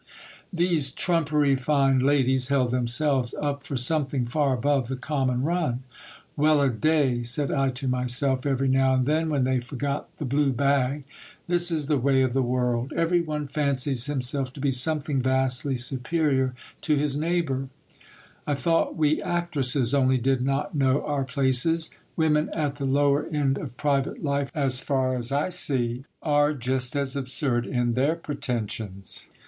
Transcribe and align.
These 0.51 0.89
trumpery 0.91 1.55
fine 1.55 1.99
ladies 1.99 2.47
held 2.47 2.71
themselves 2.71 3.35
up 3.39 3.63
for 3.63 3.77
something 3.77 4.25
far 4.25 4.51
above 4.55 4.87
the 4.87 4.95
common 4.95 5.43
run. 5.43 5.83
Well 6.35 6.59
a 6.59 6.71
day! 6.71 7.21
said 7.21 7.51
I 7.51 7.69
to 7.77 7.87
myself, 7.87 8.43
every 8.47 8.67
now 8.67 8.95
and 8.95 9.05
then, 9.05 9.29
when 9.29 9.43
they 9.43 9.59
forgot 9.59 10.09
the 10.17 10.25
blue 10.25 10.53
bag: 10.53 11.03
this 11.47 11.69
is 11.69 11.85
the 11.85 11.99
way 11.99 12.23
of 12.23 12.33
the 12.33 12.41
world! 12.41 12.93
Every 12.95 13.21
one 13.21 13.47
fancies 13.47 14.07
himself 14.07 14.51
to 14.53 14.59
be 14.59 14.71
something 14.71 15.21
vastly 15.21 15.73
194 15.73 16.17
GIL 16.17 16.25
BLAS. 16.25 16.49
superior 16.49 16.53
to 16.81 16.95
his 16.95 17.15
neighbour. 17.15 17.69
I 18.47 18.55
thought 18.55 18.95
we 18.97 19.21
actresses 19.21 19.93
only 19.93 20.17
did 20.17 20.41
not 20.41 20.73
know 20.73 21.05
our 21.05 21.23
places; 21.25 21.91
women 22.15 22.49
at 22.53 22.77
the 22.77 22.85
lower 22.85 23.27
end 23.27 23.59
of 23.59 23.77
private 23.77 24.23
life, 24.23 24.49
as 24.55 24.79
far 24.79 25.15
as 25.15 25.31
I 25.31 25.49
see, 25.49 26.05
are 26.23 26.55
just 26.55 26.95
as 26.95 27.15
absurd 27.15 27.67
in 27.67 27.93
their 27.93 28.15
pretensions. 28.15 29.29